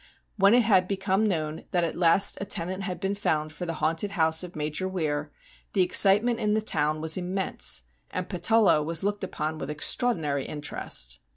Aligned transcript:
When 0.35 0.55
it 0.55 0.63
had 0.63 0.87
become 0.87 1.27
known 1.27 1.65
that 1.69 1.83
at 1.83 1.95
last 1.95 2.35
a 2.41 2.45
tenant 2.45 2.81
had 2.81 2.99
been 2.99 3.13
found 3.13 3.53
for 3.53 3.67
the 3.67 3.73
haunted 3.75 4.09
house 4.17 4.43
of 4.43 4.55
Major 4.55 4.87
Weir, 4.87 5.31
the 5.73 5.83
excite 5.83 6.23
ment 6.23 6.39
in 6.39 6.55
the 6.55 6.61
town 6.63 7.01
was 7.01 7.17
immense, 7.17 7.83
and 8.09 8.27
Patullo 8.27 8.81
was 8.83 9.03
looked 9.03 9.23
upon 9.23 9.59
with 9.59 9.69
extraordinary 9.69 10.45
interest. 10.47 11.19